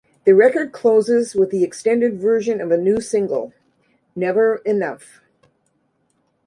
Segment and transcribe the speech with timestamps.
[0.25, 3.53] The record closes with the extended version of a new single,
[4.15, 5.21] "Never Enough".